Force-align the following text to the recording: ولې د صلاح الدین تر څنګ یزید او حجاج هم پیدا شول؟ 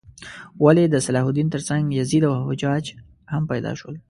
ولې 0.63 0.85
د 0.89 0.95
صلاح 1.05 1.25
الدین 1.29 1.47
تر 1.53 1.61
څنګ 1.69 1.83
یزید 1.99 2.23
او 2.29 2.35
حجاج 2.49 2.85
هم 3.31 3.43
پیدا 3.51 3.71
شول؟ 3.79 3.95